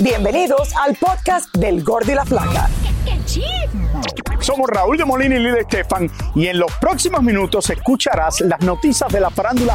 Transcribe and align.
Bienvenidos 0.00 0.74
al 0.74 0.96
podcast 0.96 1.54
del 1.56 1.84
Gordo 1.84 2.10
y 2.10 2.14
la 2.16 2.24
Flaca. 2.24 2.68
Somos 4.44 4.68
Raúl 4.68 4.98
de 4.98 5.06
Molina 5.06 5.36
y 5.36 5.38
Lidia 5.38 5.62
Estefan 5.62 6.10
y 6.34 6.48
en 6.48 6.58
los 6.58 6.70
próximos 6.72 7.22
minutos 7.22 7.70
escucharás 7.70 8.42
las 8.42 8.60
noticias 8.60 9.10
de 9.10 9.18
la 9.18 9.30
farándula 9.30 9.74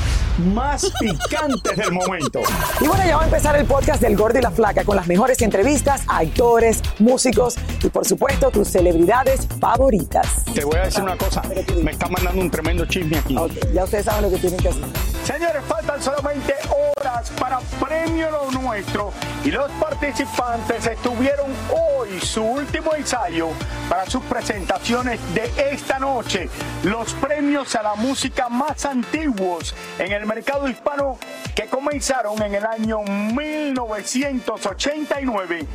más 0.53 0.91
picantes 0.99 1.75
del 1.75 1.91
momento. 1.91 2.41
Y 2.79 2.87
bueno, 2.87 3.03
ya 3.03 3.17
va 3.17 3.23
a 3.23 3.25
empezar 3.25 3.55
el 3.55 3.65
podcast 3.65 3.99
del 3.99 4.15
Gordo 4.15 4.37
y 4.37 4.43
la 4.43 4.51
Flaca 4.51 4.83
con 4.83 4.95
las 4.95 5.07
mejores 5.07 5.41
entrevistas 5.41 6.03
a 6.07 6.19
actores, 6.19 6.83
músicos 6.99 7.55
y 7.83 7.89
por 7.89 8.05
supuesto 8.05 8.51
tus 8.51 8.67
celebridades 8.67 9.47
favoritas. 9.59 10.45
Te 10.53 10.63
voy 10.63 10.75
a 10.75 10.83
decir 10.83 11.01
una 11.01 11.17
cosa, 11.17 11.41
me 11.83 11.89
están 11.89 12.11
mandando 12.11 12.39
un 12.39 12.51
tremendo 12.51 12.85
chisme 12.85 13.17
aquí. 13.17 13.35
Ok, 13.37 13.53
ya 13.73 13.85
ustedes 13.85 14.05
saben 14.05 14.21
lo 14.21 14.29
que 14.29 14.37
tienen 14.37 14.59
que 14.59 14.69
hacer. 14.69 14.85
Señores, 15.23 15.63
faltan 15.67 16.01
solamente 16.01 16.53
horas 16.69 17.31
para 17.39 17.59
Premio 17.79 18.29
Lo 18.29 18.51
Nuestro 18.51 19.11
y 19.43 19.49
los 19.49 19.71
participantes 19.73 20.85
estuvieron 20.85 21.51
hoy 21.71 22.19
su 22.21 22.43
último 22.43 22.93
ensayo 22.95 23.49
para 23.89 24.05
sus 24.05 24.23
presentaciones 24.23 24.58
de 24.67 25.71
esta 25.71 25.99
noche. 25.99 26.49
Los 26.83 27.13
premios 27.13 27.75
a 27.75 27.83
la 27.83 27.95
música 27.95 28.49
más 28.49 28.85
antiguos 28.85 29.73
en 29.97 30.11
el 30.11 30.25
mercado 30.25 30.67
hispano 30.67 31.17
que 31.55 31.67
comenzaron 31.67 32.41
en 32.41 32.55
el 32.55 32.65
año 32.65 33.01
1989 33.03 35.65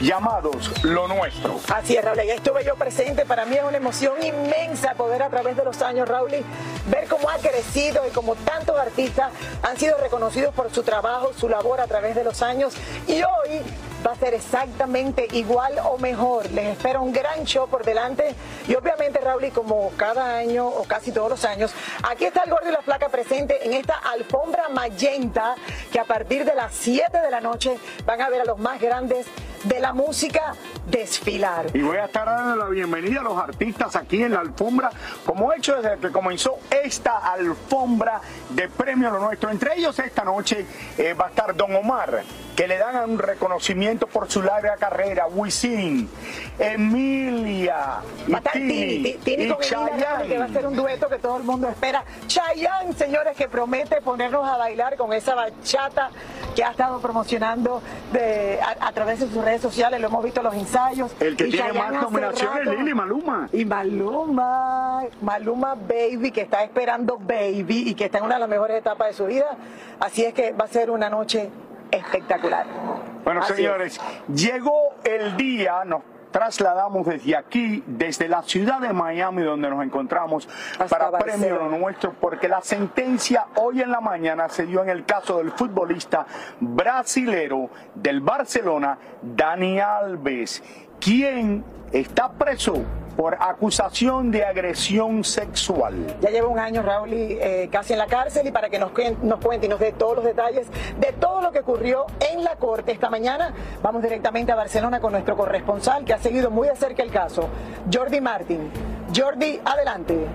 llamados 0.00 0.70
Lo 0.84 1.08
Nuestro. 1.08 1.58
Así 1.74 1.96
es, 1.96 2.04
Raúl, 2.04 2.22
ya 2.26 2.34
estuve 2.34 2.64
yo 2.64 2.74
presente. 2.74 3.24
Para 3.24 3.46
mí 3.46 3.56
es 3.56 3.62
una 3.62 3.76
emoción 3.76 4.22
inmensa 4.22 4.94
poder 4.94 5.22
a 5.22 5.30
través 5.30 5.56
de 5.56 5.64
los 5.64 5.80
años, 5.82 6.08
Raúl, 6.08 6.30
ver 6.30 7.08
cómo 7.08 7.28
ha 7.30 7.38
crecido 7.38 8.06
y 8.06 8.10
cómo 8.10 8.34
tantos 8.36 8.78
artistas 8.78 9.32
han 9.62 9.76
sido 9.76 9.96
reconocidos 9.98 10.54
por 10.54 10.70
su 10.72 10.82
trabajo, 10.82 11.32
su 11.36 11.48
labor 11.48 11.80
a 11.80 11.86
través 11.86 12.14
de 12.14 12.24
los 12.24 12.42
años. 12.42 12.74
Y 13.06 13.22
hoy 13.22 13.62
va 14.06 14.12
a 14.12 14.16
ser 14.16 14.34
exactamente 14.34 15.26
igual 15.32 15.74
o 15.84 15.98
mejor. 15.98 16.50
Les 16.52 16.76
espera 16.76 17.00
un 17.00 17.12
gran 17.12 17.44
show 17.44 17.68
por 17.68 17.84
delante. 17.84 18.34
Y 18.68 18.74
obviamente, 18.74 19.20
Raúl, 19.20 19.50
como 19.52 19.90
cada 19.96 20.36
año 20.36 20.66
o 20.66 20.84
casi 20.84 21.10
todos 21.12 21.30
los 21.30 21.44
años, 21.44 21.72
aquí 22.08 22.26
está 22.26 22.42
el 22.44 22.50
Gordo 22.50 22.68
y 22.68 22.72
la 22.72 22.82
Flaca 22.82 23.08
presente 23.08 23.64
en 23.64 23.72
esta 23.72 23.96
alfombra 23.96 24.68
magenta 24.68 25.54
que 25.90 25.98
a 25.98 26.04
partir 26.04 26.44
de 26.44 26.54
las 26.54 26.74
7 26.74 27.18
de 27.18 27.30
la 27.30 27.40
noche 27.40 27.78
van 28.04 28.20
a 28.20 28.28
ver 28.28 28.42
a 28.42 28.44
los 28.44 28.58
más 28.58 28.80
grandes 28.80 29.26
de 29.66 29.80
la 29.80 29.92
música 29.92 30.54
desfilar. 30.86 31.66
Y 31.74 31.82
voy 31.82 31.96
a 31.96 32.06
estar 32.06 32.26
dando 32.26 32.56
la 32.56 32.66
bienvenida 32.66 33.20
a 33.20 33.24
los 33.24 33.38
artistas 33.38 33.96
aquí 33.96 34.22
en 34.22 34.32
la 34.32 34.40
alfombra, 34.40 34.90
como 35.24 35.52
he 35.52 35.56
hecho 35.58 35.80
desde 35.80 35.98
que 35.98 36.10
comenzó 36.10 36.58
esta 36.70 37.18
alfombra 37.32 38.20
de 38.50 38.68
premio 38.68 39.10
Lo 39.10 39.20
Nuestro. 39.20 39.50
Entre 39.50 39.76
ellos 39.76 39.98
esta 39.98 40.24
noche 40.24 40.64
eh, 40.98 41.14
va 41.14 41.26
a 41.26 41.28
estar 41.28 41.54
Don 41.54 41.74
Omar, 41.74 42.22
que 42.54 42.66
le 42.68 42.78
dan 42.78 43.10
un 43.10 43.18
reconocimiento 43.18 44.06
por 44.06 44.30
su 44.30 44.42
larga 44.42 44.76
carrera, 44.76 45.26
Wisin, 45.26 46.08
Emilia, 46.58 48.00
Va 48.32 48.36
a 48.36 48.38
estar 48.38 48.52
Tini, 48.52 49.48
con 49.48 49.60
Chayanne. 49.60 50.26
que 50.28 50.38
va 50.38 50.44
a 50.44 50.48
ser 50.48 50.66
un 50.66 50.74
dueto 50.76 51.08
que 51.08 51.18
todo 51.18 51.36
el 51.36 51.42
mundo 51.42 51.68
espera. 51.68 52.04
Chayanne, 52.26 52.94
señores, 52.94 53.36
que 53.36 53.48
promete 53.48 54.00
ponernos 54.00 54.48
a 54.48 54.56
bailar 54.56 54.96
con 54.96 55.12
esa 55.12 55.34
bachata 55.34 56.10
que 56.54 56.64
ha 56.64 56.70
estado 56.70 57.00
promocionando 57.00 57.82
de, 58.12 58.58
a, 58.60 58.86
a 58.88 58.92
través 58.92 59.20
de 59.20 59.28
sus 59.28 59.44
redes 59.44 59.60
sociales, 59.60 60.00
lo 60.00 60.06
hemos 60.08 60.24
visto 60.24 60.42
los 60.42 60.54
ensayos. 60.76 61.14
El 61.20 61.36
que 61.36 61.48
Y 61.48 61.50
tiene 61.50 61.68
Chayanne 61.68 61.92
más 61.92 62.02
nominaciones, 62.02 62.64
rato- 62.66 62.72
Lili 62.78 62.94
Maluma. 62.94 63.48
Y 63.52 63.64
Maluma, 63.64 65.02
Maluma 65.22 65.74
Baby, 65.74 66.30
que 66.30 66.42
está 66.42 66.62
esperando 66.64 67.18
Baby 67.18 67.84
y 67.88 67.94
que 67.94 68.06
está 68.06 68.18
en 68.18 68.24
una 68.24 68.34
de 68.34 68.40
las 68.40 68.48
mejores 68.48 68.76
etapas 68.78 69.08
de 69.08 69.14
su 69.14 69.26
vida. 69.26 69.56
Así 70.00 70.24
es 70.24 70.34
que 70.34 70.52
va 70.52 70.64
a 70.64 70.68
ser 70.68 70.90
una 70.90 71.08
noche 71.08 71.48
espectacular. 71.90 72.66
Bueno, 73.24 73.40
Así 73.40 73.52
es. 73.52 73.56
señores, 73.56 74.00
llegó 74.32 74.94
el 75.04 75.36
día, 75.36 75.84
nos 75.84 76.02
trasladamos 76.36 77.06
desde 77.06 77.34
aquí, 77.34 77.82
desde 77.86 78.28
la 78.28 78.42
ciudad 78.42 78.78
de 78.78 78.92
Miami, 78.92 79.42
donde 79.42 79.70
nos 79.70 79.82
encontramos, 79.82 80.46
Hasta 80.72 80.86
para 80.86 81.08
Barcelona. 81.08 81.38
premio 81.46 81.70
lo 81.70 81.78
nuestro, 81.78 82.12
porque 82.12 82.46
la 82.46 82.60
sentencia 82.60 83.46
hoy 83.54 83.80
en 83.80 83.90
la 83.90 84.02
mañana 84.02 84.46
se 84.50 84.66
dio 84.66 84.82
en 84.82 84.90
el 84.90 85.06
caso 85.06 85.38
del 85.38 85.50
futbolista 85.52 86.26
brasilero 86.60 87.70
del 87.94 88.20
Barcelona, 88.20 88.98
Dani 89.22 89.80
Alves, 89.80 90.62
quien 91.00 91.64
está 91.90 92.30
preso 92.30 92.84
por 93.16 93.36
acusación 93.40 94.30
de 94.30 94.44
agresión 94.44 95.24
sexual. 95.24 95.94
Ya 96.20 96.30
lleva 96.30 96.48
un 96.48 96.58
año 96.58 96.82
Raúl 96.82 97.10
eh, 97.12 97.68
casi 97.70 97.94
en 97.94 97.98
la 97.98 98.06
cárcel 98.06 98.46
y 98.46 98.50
para 98.50 98.68
que 98.68 98.78
nos, 98.78 98.92
nos 99.22 99.40
cuente 99.40 99.66
y 99.66 99.68
nos 99.68 99.80
dé 99.80 99.92
todos 99.92 100.16
los 100.16 100.24
detalles 100.24 100.68
de 100.98 101.12
todo 101.12 101.40
lo 101.40 101.52
que 101.52 101.60
ocurrió 101.60 102.06
en 102.32 102.44
la 102.44 102.56
corte 102.56 102.92
esta 102.92 103.10
mañana, 103.10 103.54
vamos 103.82 104.02
directamente 104.02 104.52
a 104.52 104.56
Barcelona 104.56 105.00
con 105.00 105.12
nuestro 105.12 105.36
corresponsal 105.36 106.04
que 106.04 106.12
ha 106.12 106.18
seguido 106.18 106.50
muy 106.50 106.68
de 106.68 106.76
cerca 106.76 107.02
el 107.02 107.10
caso, 107.10 107.48
Jordi 107.92 108.20
Martín. 108.20 108.70
Jordi, 109.14 109.60
adelante. 109.64 110.26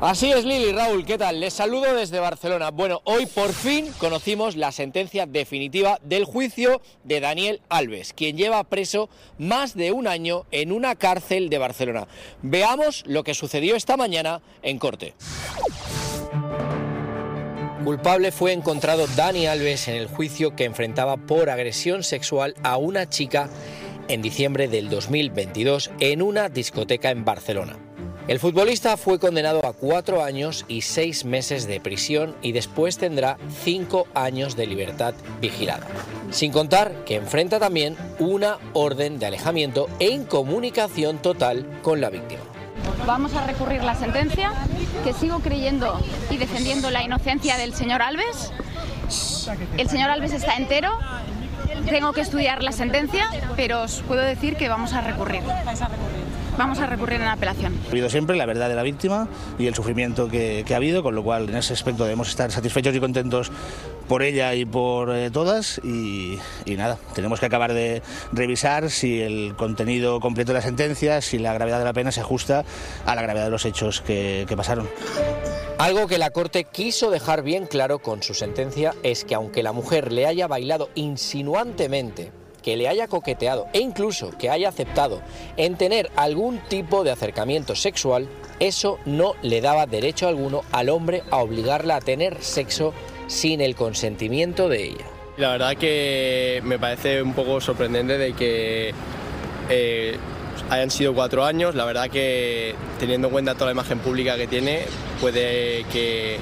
Así 0.00 0.30
es, 0.32 0.44
Lili, 0.44 0.72
Raúl, 0.72 1.06
¿qué 1.06 1.16
tal? 1.16 1.40
Les 1.40 1.54
saludo 1.54 1.94
desde 1.94 2.18
Barcelona. 2.18 2.70
Bueno, 2.70 3.00
hoy 3.04 3.26
por 3.26 3.52
fin 3.52 3.86
conocimos 3.98 4.56
la 4.56 4.72
sentencia 4.72 5.24
definitiva 5.24 5.98
del 6.02 6.24
juicio 6.24 6.82
de 7.04 7.20
Daniel 7.20 7.62
Alves, 7.68 8.12
quien 8.12 8.36
lleva 8.36 8.64
preso 8.64 9.08
más 9.38 9.74
de 9.74 9.92
un 9.92 10.06
año 10.06 10.44
en 10.50 10.72
una 10.72 10.96
cárcel 10.96 11.48
de 11.48 11.58
Barcelona. 11.58 12.06
Veamos 12.42 13.04
lo 13.06 13.24
que 13.24 13.34
sucedió 13.34 13.76
esta 13.76 13.96
mañana 13.96 14.42
en 14.62 14.78
corte. 14.78 15.14
Culpable 17.84 18.32
fue 18.32 18.52
encontrado 18.52 19.06
Dani 19.16 19.46
Alves 19.46 19.88
en 19.88 19.94
el 19.94 20.08
juicio 20.08 20.56
que 20.56 20.64
enfrentaba 20.64 21.16
por 21.16 21.50
agresión 21.50 22.02
sexual 22.02 22.56
a 22.62 22.78
una 22.78 23.08
chica 23.08 23.48
en 24.08 24.22
diciembre 24.22 24.68
del 24.68 24.90
2022 24.90 25.92
en 26.00 26.20
una 26.20 26.48
discoteca 26.48 27.10
en 27.10 27.24
Barcelona. 27.24 27.78
El 28.26 28.38
futbolista 28.38 28.96
fue 28.96 29.18
condenado 29.18 29.66
a 29.66 29.72
cuatro 29.72 30.22
años 30.22 30.64
y 30.66 30.80
seis 30.80 31.24
meses 31.24 31.66
de 31.66 31.80
prisión 31.80 32.34
y 32.40 32.52
después 32.52 32.96
tendrá 32.96 33.36
cinco 33.62 34.06
años 34.14 34.56
de 34.56 34.66
libertad 34.66 35.14
vigilada. 35.40 35.86
Sin 36.30 36.50
contar 36.50 37.04
que 37.04 37.16
enfrenta 37.16 37.60
también 37.60 37.96
una 38.18 38.58
orden 38.72 39.18
de 39.18 39.26
alejamiento 39.26 39.88
e 39.98 40.08
incomunicación 40.08 41.18
total 41.18 41.80
con 41.82 42.00
la 42.00 42.10
víctima. 42.10 42.42
Vamos 43.06 43.34
a 43.34 43.46
recurrir 43.46 43.84
la 43.84 43.94
sentencia, 43.94 44.52
que 45.04 45.12
sigo 45.12 45.40
creyendo 45.40 46.00
y 46.30 46.38
defendiendo 46.38 46.90
la 46.90 47.02
inocencia 47.02 47.58
del 47.58 47.74
señor 47.74 48.00
Alves 48.00 48.52
el 49.76 49.88
señor 49.88 50.10
Alves 50.10 50.32
está 50.32 50.56
entero. 50.56 50.98
Tengo 51.86 52.12
que 52.12 52.22
estudiar 52.22 52.62
la 52.62 52.72
sentencia, 52.72 53.28
pero 53.56 53.82
os 53.82 54.00
puedo 54.02 54.22
decir 54.22 54.56
que 54.56 54.68
vamos 54.68 54.92
a 54.92 55.00
recurrir. 55.00 55.42
Vamos 56.56 56.78
a 56.78 56.86
recurrir 56.86 57.16
en 57.16 57.24
la 57.24 57.32
apelación. 57.32 57.76
Ha 57.86 57.90
habido 57.90 58.08
siempre 58.08 58.36
la 58.36 58.46
verdad 58.46 58.68
de 58.68 58.76
la 58.76 58.84
víctima 58.84 59.26
y 59.58 59.66
el 59.66 59.74
sufrimiento 59.74 60.28
que, 60.28 60.64
ha 60.70 60.76
habido, 60.76 61.02
con 61.02 61.14
lo 61.14 61.24
cual 61.24 61.48
en 61.48 61.56
ese 61.56 61.72
aspecto 61.72 62.04
debemos 62.04 62.28
estar 62.28 62.52
satisfechos 62.52 62.94
y 62.94 63.00
contentos 63.00 63.50
por 64.08 64.22
ella 64.22 64.54
y 64.54 64.64
por 64.64 65.14
eh, 65.14 65.30
todas 65.30 65.80
y, 65.82 66.38
nada, 66.66 66.98
tenemos 67.14 67.40
que 67.40 67.46
acabar 67.46 67.72
de 67.72 68.02
revisar 68.32 68.90
si 68.90 69.20
el 69.20 69.56
contenido 69.56 70.20
completo 70.20 70.52
de 70.52 70.58
la 70.58 70.62
sentencia, 70.62 71.20
si 71.20 71.38
la 71.38 71.54
gravedad 71.54 71.78
de 71.78 71.86
la 71.86 71.92
pena 71.92 72.12
se 72.12 72.20
ajusta 72.20 72.64
a 73.04 73.14
la 73.14 73.22
gravedad 73.22 73.46
de 73.46 73.50
los 73.50 73.64
hechos 73.64 74.00
que, 74.00 74.44
que 74.48 74.56
pasaron. 74.56 74.88
Algo 75.78 76.06
que 76.06 76.18
la 76.18 76.30
Corte 76.30 76.64
quiso 76.64 77.10
dejar 77.10 77.42
bien 77.42 77.66
claro 77.66 77.98
con 77.98 78.22
su 78.22 78.32
sentencia 78.32 78.94
es 79.02 79.24
que 79.24 79.34
aunque 79.34 79.64
la 79.64 79.72
mujer 79.72 80.12
le 80.12 80.26
haya 80.26 80.46
bailado 80.46 80.88
insinuantemente 80.94 82.30
que 82.64 82.76
le 82.76 82.88
haya 82.88 83.06
coqueteado 83.06 83.68
e 83.72 83.80
incluso 83.80 84.30
que 84.38 84.48
haya 84.48 84.70
aceptado 84.70 85.20
en 85.56 85.76
tener 85.76 86.10
algún 86.16 86.58
tipo 86.58 87.04
de 87.04 87.10
acercamiento 87.10 87.76
sexual, 87.76 88.26
eso 88.58 88.98
no 89.04 89.34
le 89.42 89.60
daba 89.60 89.86
derecho 89.86 90.26
alguno 90.26 90.62
al 90.72 90.88
hombre 90.88 91.22
a 91.30 91.36
obligarla 91.36 91.96
a 91.96 92.00
tener 92.00 92.42
sexo 92.42 92.94
sin 93.26 93.60
el 93.60 93.74
consentimiento 93.74 94.68
de 94.68 94.84
ella. 94.84 95.04
La 95.36 95.50
verdad 95.50 95.76
que 95.76 96.62
me 96.64 96.78
parece 96.78 97.20
un 97.20 97.34
poco 97.34 97.60
sorprendente 97.60 98.16
de 98.16 98.32
que 98.32 98.94
eh, 99.68 100.16
hayan 100.70 100.90
sido 100.90 101.12
cuatro 101.12 101.44
años. 101.44 101.74
La 101.74 101.84
verdad 101.84 102.08
que 102.08 102.74
teniendo 102.98 103.28
en 103.28 103.32
cuenta 103.32 103.54
toda 103.54 103.66
la 103.66 103.72
imagen 103.72 103.98
pública 103.98 104.36
que 104.36 104.46
tiene, 104.46 104.82
puede 105.20 105.84
que 105.92 106.38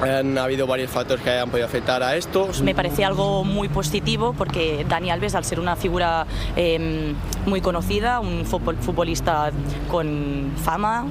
han 0.00 0.38
habido 0.38 0.66
varios 0.66 0.90
factores 0.90 1.22
que 1.22 1.30
hayan 1.30 1.50
podido 1.50 1.66
afectar 1.66 2.02
a 2.02 2.16
esto. 2.16 2.48
Me 2.62 2.74
parece 2.74 3.04
algo 3.04 3.44
muy 3.44 3.68
positivo 3.68 4.34
porque 4.36 4.84
Dani 4.88 5.10
Alves, 5.10 5.34
al 5.34 5.44
ser 5.44 5.60
una 5.60 5.76
figura 5.76 6.26
em, 6.56 7.14
muy 7.46 7.60
conocida, 7.60 8.20
un 8.20 8.44
futbolista 8.46 9.50
con 9.90 10.52
fama, 10.56 11.06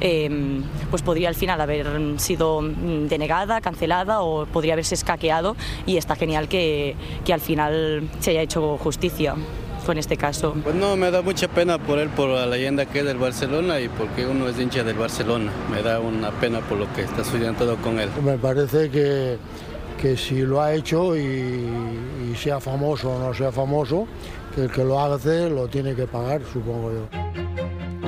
em, 0.00 0.62
pues 0.90 1.02
podría 1.02 1.28
al 1.28 1.34
final 1.34 1.60
haber 1.60 1.86
sido 2.18 2.60
denegada, 2.62 3.60
cancelada 3.60 4.22
o 4.22 4.46
podría 4.46 4.74
haberse 4.74 4.94
escaqueado 4.94 5.56
y 5.86 5.96
está 5.96 6.16
genial 6.16 6.48
que, 6.48 6.96
que 7.24 7.32
al 7.32 7.40
final 7.40 8.08
se 8.20 8.30
haya 8.30 8.42
hecho 8.42 8.78
justicia 8.78 9.34
con 9.84 9.98
este 9.98 10.16
caso? 10.16 10.54
Pues 10.62 10.74
no, 10.74 10.96
me 10.96 11.10
da 11.10 11.22
mucha 11.22 11.48
pena 11.48 11.78
por 11.78 11.98
él, 11.98 12.08
por 12.10 12.28
la 12.28 12.46
leyenda 12.46 12.86
que 12.86 13.00
es 13.00 13.04
del 13.04 13.18
Barcelona 13.18 13.80
y 13.80 13.88
porque 13.88 14.26
uno 14.26 14.48
es 14.48 14.58
hincha 14.58 14.82
del 14.84 14.96
Barcelona. 14.96 15.52
Me 15.70 15.82
da 15.82 16.00
una 16.00 16.30
pena 16.30 16.60
por 16.60 16.78
lo 16.78 16.92
que 16.94 17.02
está 17.02 17.24
sucediendo 17.24 17.64
todo 17.64 17.76
con 17.76 17.98
él. 17.98 18.08
Me 18.22 18.38
parece 18.38 18.90
que, 18.90 19.38
que 20.00 20.16
si 20.16 20.40
lo 20.40 20.60
ha 20.60 20.74
hecho 20.74 21.16
y, 21.16 22.34
sea 22.36 22.60
famoso 22.60 23.10
o 23.10 23.18
no 23.18 23.34
sea 23.34 23.52
famoso, 23.52 24.06
que 24.54 24.62
el 24.62 24.70
que 24.70 24.84
lo 24.84 24.98
hace 25.00 25.50
lo 25.50 25.68
tiene 25.68 25.94
que 25.94 26.06
pagar, 26.06 26.40
supongo 26.52 26.92
yo. 26.92 27.22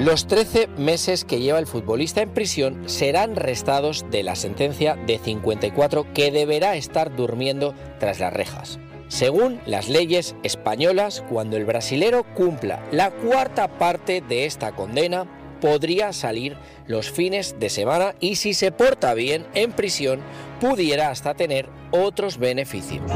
Los 0.01 0.27
13 0.27 0.69
meses 0.77 1.25
que 1.25 1.41
lleva 1.41 1.59
el 1.59 1.67
futbolista 1.67 2.21
en 2.21 2.31
prisión 2.31 2.89
serán 2.89 3.37
restados 3.37 4.05
de 4.11 4.23
la 4.23 4.35
sentencia 4.35 4.97
de 5.07 5.19
54 5.19 6.13
que 6.13 6.33
deberá 6.33 6.75
estar 6.75 7.15
durmiendo 7.15 7.75
tras 8.01 8.19
las 8.19 8.33
rejas. 8.33 8.81
Según 9.09 9.61
las 9.67 9.89
leyes 9.89 10.35
españolas, 10.43 11.23
cuando 11.29 11.57
el 11.57 11.65
brasilero 11.65 12.25
cumpla 12.35 12.83
la 12.91 13.11
cuarta 13.11 13.79
parte 13.79 14.21
de 14.21 14.47
esta 14.47 14.73
condena, 14.73 15.27
podría 15.61 16.13
salir 16.13 16.57
los 16.87 17.11
fines 17.11 17.59
de 17.59 17.71
semana 17.71 18.15
y 18.21 18.37
si 18.37 18.55
se 18.55 18.73
porta 18.73 19.15
bien 19.15 19.47
en 19.55 19.73
prisión, 19.73 20.21
pudiera 20.61 21.11
hasta 21.11 21.35
tener 21.35 21.69
otros 21.91 22.39
beneficios. 22.39 23.11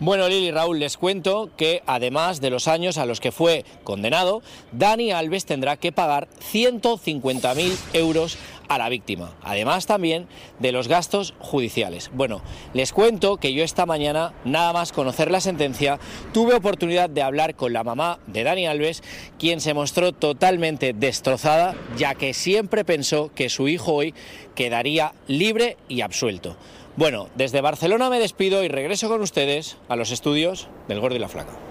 Bueno, 0.00 0.28
Lili 0.28 0.52
Raúl, 0.52 0.78
les 0.78 0.96
cuento 0.96 1.50
que 1.56 1.82
además 1.84 2.40
de 2.40 2.50
los 2.50 2.68
años 2.68 2.98
a 2.98 3.06
los 3.06 3.18
que 3.18 3.32
fue 3.32 3.64
condenado, 3.82 4.42
Dani 4.70 5.10
Alves 5.10 5.44
tendrá 5.44 5.76
que 5.76 5.90
pagar 5.90 6.28
150.000 6.52 7.76
euros 7.94 8.38
a 8.68 8.78
la 8.78 8.88
víctima, 8.88 9.34
además 9.42 9.86
también 9.86 10.26
de 10.58 10.72
los 10.72 10.88
gastos 10.88 11.34
judiciales. 11.38 12.10
Bueno, 12.12 12.42
les 12.74 12.92
cuento 12.92 13.38
que 13.38 13.52
yo 13.52 13.64
esta 13.64 13.86
mañana, 13.86 14.32
nada 14.44 14.72
más 14.72 14.92
conocer 14.92 15.30
la 15.30 15.40
sentencia, 15.40 15.98
tuve 16.32 16.54
oportunidad 16.54 17.10
de 17.10 17.22
hablar 17.22 17.54
con 17.54 17.72
la 17.72 17.84
mamá 17.84 18.18
de 18.26 18.44
Dani 18.44 18.66
Alves, 18.66 19.02
quien 19.38 19.60
se 19.60 19.74
mostró 19.74 20.12
totalmente 20.12 20.92
destrozada, 20.92 21.74
ya 21.96 22.14
que 22.14 22.34
siempre 22.34 22.84
pensó 22.84 23.30
que 23.34 23.48
su 23.48 23.68
hijo 23.68 23.94
hoy 23.94 24.14
quedaría 24.54 25.12
libre 25.26 25.76
y 25.88 26.02
absuelto. 26.02 26.56
Bueno, 26.96 27.28
desde 27.36 27.60
Barcelona 27.60 28.10
me 28.10 28.18
despido 28.18 28.64
y 28.64 28.68
regreso 28.68 29.08
con 29.08 29.22
ustedes 29.22 29.76
a 29.88 29.96
los 29.96 30.10
estudios 30.10 30.68
del 30.88 31.00
Gordo 31.00 31.16
y 31.16 31.20
la 31.20 31.28
Flaca. 31.28 31.67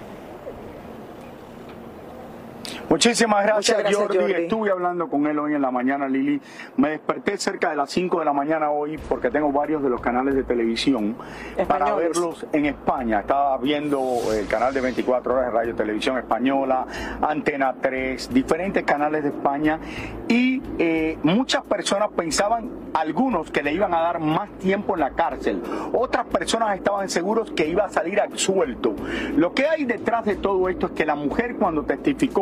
Muchísimas 2.90 3.44
gracias, 3.44 3.96
Jordi. 3.96 4.18
Estuve 4.32 4.72
hablando 4.72 5.10
con 5.10 5.28
él 5.28 5.38
hoy 5.40 5.54
en 5.54 5.62
la 5.62 5.72
mañana, 5.72 6.08
Lili. 6.08 6.42
Me 6.78 6.92
desperté 6.92 7.38
cerca 7.38 7.70
de 7.70 7.76
las 7.76 7.90
5 7.92 8.20
de 8.20 8.26
la 8.26 8.34
mañana 8.34 8.72
hoy 8.72 8.98
porque 9.10 9.30
tengo 9.30 9.52
varios 9.52 9.84
de 9.84 9.90
los 9.90 10.00
canales 10.00 10.36
de 10.36 10.44
televisión 10.44 11.16
para 11.68 11.94
verlos 11.96 12.46
en 12.54 12.66
España. 12.66 13.20
Estaba 13.20 13.58
viendo 13.58 14.20
el 14.34 14.48
canal 14.48 14.74
de 14.74 14.82
24 14.82 15.34
horas 15.34 15.46
de 15.48 15.52
Radio 15.52 15.76
Televisión 15.76 16.18
Española, 16.18 16.86
Antena 17.22 17.76
3, 17.82 18.34
diferentes 18.34 18.84
canales 18.84 19.24
de 19.24 19.30
España 19.30 19.80
y 20.30 20.62
eh, 20.80 21.18
muchas 21.24 21.64
personas 21.64 22.10
pensaban, 22.16 22.70
algunos, 23.00 23.52
que 23.52 23.64
le 23.64 23.74
iban 23.74 23.94
a 23.94 24.00
dar 24.02 24.20
más 24.20 24.50
tiempo 24.60 24.96
en 24.96 25.02
la 25.02 25.12
cárcel. 25.12 25.62
Otras 25.94 26.26
personas 26.28 26.76
estaban 26.76 27.10
seguros 27.10 27.52
que 27.52 27.68
iba 27.68 27.86
a 27.86 27.90
salir 27.90 28.20
absuelto. 28.20 28.96
Lo 29.36 29.54
que 29.54 29.68
hay 29.68 29.86
detrás 29.86 30.26
de 30.26 30.36
todo 30.36 30.70
esto 30.70 30.88
es 30.88 30.92
que 30.94 31.06
la 31.06 31.16
mujer 31.16 31.56
cuando 31.56 31.84
testificó 31.84 32.38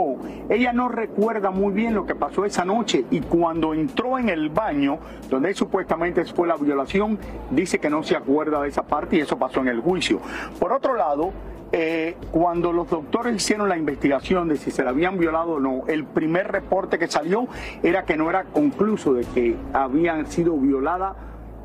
ella 0.50 0.74
no 0.74 0.90
recuerda 0.90 1.52
muy 1.52 1.74
bien 1.74 1.94
lo 1.94 2.06
que 2.06 2.16
pasó 2.16 2.46
esa 2.46 2.66
noche 2.66 3.06
y 3.12 3.22
cuando 3.22 3.74
entró 3.74 4.18
en 4.19 4.30
el 4.30 4.50
baño, 4.50 5.00
donde 5.30 5.54
supuestamente 5.54 6.24
fue 6.25 6.48
la 6.48 6.56
violación, 6.56 7.18
dice 7.51 7.80
que 7.80 7.90
no 7.90 8.04
se 8.04 8.16
acuerda 8.16 8.62
de 8.62 8.69
esa 8.69 8.84
parte 8.84 9.18
y 9.18 9.19
eso 9.22 9.38
pasó 9.38 9.62
en 9.62 9.69
el 9.69 9.81
juicio. 9.81 10.19
Por 10.60 10.72
otro 10.72 10.96
lado, 10.96 11.31
eh, 11.71 12.15
cuando 12.31 12.71
los 12.71 12.89
doctores 12.89 13.35
hicieron 13.35 13.69
la 13.69 13.77
investigación 13.77 14.47
de 14.47 14.57
si 14.57 14.71
se 14.71 14.83
la 14.83 14.91
habían 14.91 15.17
violado 15.17 15.53
o 15.53 15.59
no, 15.59 15.83
el 15.88 16.06
primer 16.06 16.51
reporte 16.51 16.97
que 17.00 17.07
salió 17.07 17.47
era 17.83 18.06
que 18.06 18.15
no 18.17 18.29
era 18.29 18.45
concluso 18.45 19.13
de 19.13 19.23
que 19.25 19.56
habían 19.73 20.27
sido 20.27 20.56
violada 20.57 21.15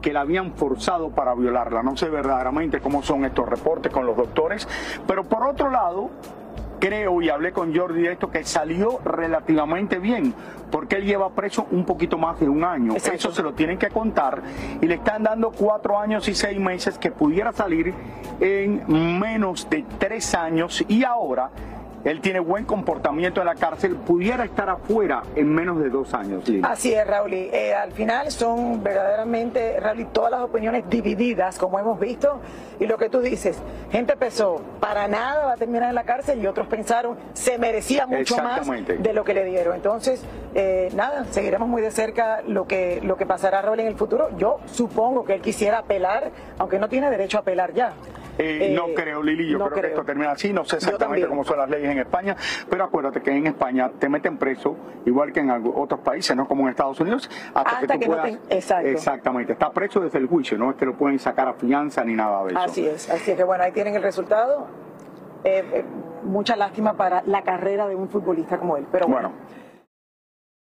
que 0.01 0.13
la 0.13 0.23
habían 0.23 0.53
forzado 0.55 1.11
para 1.11 1.35
violarla. 1.35 1.83
No 1.83 1.97
sé 1.97 2.09
verdaderamente 2.09 2.81
cómo 2.81 3.03
son 3.03 3.25
estos 3.25 3.49
reportes 3.49 3.93
con 3.93 4.07
los 4.07 4.17
doctores, 4.17 4.67
pero 5.07 5.25
por 5.25 5.45
otro 5.45 5.71
lado, 5.71 6.11
creo, 6.81 7.23
y 7.23 7.29
hablé 7.29 7.53
con 7.53 7.77
Jordi 7.77 8.03
de 8.03 8.13
esto, 8.13 8.31
que 8.31 8.43
salió 8.45 8.99
relativamente 9.05 9.99
bien, 9.99 10.35
porque 10.71 10.97
él 10.97 11.05
lleva 11.05 11.31
preso 11.31 11.67
un 11.71 11.85
poquito 11.85 12.19
más 12.19 12.41
de 12.41 12.49
un 12.49 12.65
año. 12.65 12.95
Eso 12.97 13.31
se 13.31 13.43
lo 13.43 13.53
tienen 13.53 13.79
que 13.79 13.89
contar. 13.89 14.43
Y 14.81 14.87
le 14.87 14.95
están 14.95 15.23
dando 15.23 15.53
cuatro 15.53 15.99
años 15.99 16.27
y 16.29 16.35
seis 16.35 16.59
meses 16.59 16.99
que 16.99 17.13
pudiera 17.13 17.53
salir 17.53 17.95
en 18.41 19.21
menos 19.21 19.69
de 19.71 19.85
tres 19.99 20.35
años. 20.35 20.85
Y 20.89 21.05
ahora 21.05 21.51
él 22.05 22.21
tiene 22.21 22.41
buen 22.41 22.65
comportamiento 22.65 23.41
en 23.41 23.47
la 23.47 23.55
cárcel, 23.55 23.97
pudiera 23.97 24.45
estar 24.45 24.69
afuera 24.71 25.23
en 25.37 25.53
menos 25.53 25.79
de 25.81 25.91
dos 25.91 26.15
años. 26.15 26.45
Así 26.63 26.95
es, 26.95 27.07
Raúl. 27.07 27.33
Eh, 27.33 27.75
al 27.75 27.93
final 27.93 28.31
son 28.31 28.83
verdaderamente, 28.83 29.79
Raúl, 29.81 30.07
todas 30.13 30.31
las 30.31 30.41
opiniones 30.41 30.89
divididas, 30.89 31.59
como 31.59 31.79
hemos 31.79 31.99
visto. 32.01 32.41
Y 32.79 32.87
lo 32.87 32.97
que 32.97 33.11
tú 33.11 33.21
dices, 33.21 33.59
gente 33.91 34.17
pensó, 34.17 34.63
para 34.81 35.07
nada 35.09 35.47
va 35.47 35.53
a 35.53 35.57
terminar 35.57 35.91
en 35.91 35.95
la 35.95 36.05
cárcel 36.05 36.41
y 36.43 36.47
otros 36.47 36.67
pensaron, 36.67 37.19
se 37.35 37.59
merecía 37.59 38.07
mucho 38.07 38.37
más 38.39 38.67
de 38.67 39.13
lo 39.13 39.25
que 39.25 39.35
le 39.35 39.45
dieron. 39.45 39.77
Entonces, 39.77 40.25
eh, 40.55 40.89
nada, 40.95 41.27
seguiremos 41.31 41.69
muy 41.69 41.83
de 41.83 41.91
cerca 41.91 42.43
lo 42.47 42.67
que, 42.67 43.01
lo 43.03 43.17
que 43.17 43.27
pasará, 43.27 43.61
Raúl, 43.61 43.81
en 43.81 43.87
el 43.87 43.97
futuro. 43.97 44.31
Yo 44.39 44.61
supongo 44.67 45.25
que 45.25 45.35
él 45.35 45.43
quisiera 45.43 45.79
apelar, 45.79 46.31
aunque 46.59 46.79
no 46.79 46.89
tiene 46.89 47.11
derecho 47.11 47.37
a 47.37 47.41
apelar 47.41 47.73
ya. 47.75 47.93
Eh, 48.43 48.73
no 48.75 48.95
creo, 48.95 49.23
Lili, 49.23 49.49
yo 49.49 49.59
creo, 49.69 49.83
que 49.83 49.89
esto 49.89 50.05
termina 50.05 50.33
así, 50.33 50.53
no 50.53 50.65
sé 50.65 50.77
exactamente 50.77 51.29
cómo 51.29 51.45
son 51.45 51.59
las 51.59 51.69
leyes 51.69 51.91
en 51.91 51.99
España, 51.99 52.37
pero 52.69 52.85
acuérdate 52.85 53.21
que 53.21 53.31
en 53.31 53.47
España 53.47 53.91
te 53.99 54.09
meten 54.09 54.39
preso, 54.39 54.77
igual 55.05 55.33
que 55.33 55.41
en 55.41 55.51
otros 55.51 56.01
países, 56.01 56.35
no 56.35 56.49
como 56.49 56.63
en 56.63 56.71
Estados 56.71 56.99
Unidos, 57.01 57.31
hasta, 57.55 57.81
que, 57.81 57.99
tú 57.99 58.07
puedas... 58.07 58.39
Exactamente, 58.85 59.53
está 59.53 59.71
preso 59.71 60.01
desde 60.01 60.19
el 60.19 60.27
juicio, 60.27 60.57
no 60.57 60.71
es 60.71 60.77
que 60.77 60.87
lo 60.87 60.97
pueden 60.97 61.19
sacar 61.19 61.49
a 61.49 61.55
fianza 61.55 62.03
ni 62.03 62.15
nada 62.15 62.45
de 62.45 62.51
eso. 62.53 62.59
Así 62.59 62.87
es, 62.87 63.11
así 63.11 63.33
es 63.33 63.37
que 63.37 63.45
bueno, 63.45 63.65
ahí 63.65 63.73
tienen 63.73 63.95
el 63.95 64.03
resultado. 64.03 64.67
Eh, 65.45 65.65
eh, 65.73 65.85
mucha 66.23 66.57
lástima 66.57 66.95
para 66.95 67.23
la 67.27 67.43
carrera 67.43 67.87
de 67.89 67.95
un 67.95 68.09
futbolista 68.09 68.59
como 68.59 68.77
él, 68.77 68.87
pero 68.91 69.07
bueno. 69.07 69.33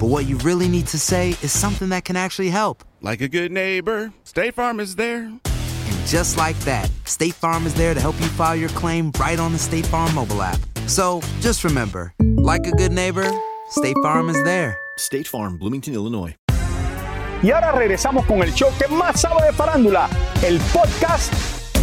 but 0.00 0.06
what 0.06 0.26
you 0.26 0.36
really 0.38 0.68
need 0.68 0.86
to 0.88 0.98
say 0.98 1.30
is 1.42 1.52
something 1.52 1.88
that 1.90 2.04
can 2.04 2.16
actually 2.16 2.50
help. 2.50 2.84
Like 3.00 3.20
a 3.20 3.28
good 3.28 3.52
neighbor, 3.52 4.12
State 4.24 4.54
Farm 4.54 4.80
is 4.80 4.96
there. 4.96 5.24
And 5.24 6.06
just 6.06 6.36
like 6.36 6.58
that, 6.60 6.90
State 7.04 7.34
Farm 7.34 7.66
is 7.66 7.74
there 7.74 7.94
to 7.94 8.00
help 8.00 8.18
you 8.20 8.26
file 8.28 8.56
your 8.56 8.68
claim 8.70 9.12
right 9.18 9.38
on 9.38 9.52
the 9.52 9.58
State 9.58 9.86
Farm 9.86 10.14
mobile 10.14 10.42
app. 10.42 10.58
So 10.86 11.20
just 11.40 11.64
remember, 11.64 12.12
like 12.36 12.66
a 12.66 12.72
good 12.72 12.92
neighbor, 12.92 13.28
State 13.70 13.96
Farm 14.02 14.28
is 14.28 14.42
there. 14.44 14.78
State 14.98 15.26
Farm, 15.26 15.58
Bloomington, 15.58 15.94
Illinois. 15.94 16.34
Y 17.42 17.50
ahora 17.50 17.72
regresamos 17.72 18.24
con 18.26 18.42
el 18.42 18.52
show 18.54 18.70
que 18.78 18.88
más 18.88 19.20
sabe 19.20 19.44
de 19.44 19.52
farándula, 19.52 20.08
el 20.42 20.58
podcast 20.72 21.32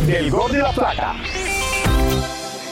del 0.07 0.31
Gol 0.31 0.51
de 0.51 0.59
la 0.59 0.71
Plata. 0.71 1.15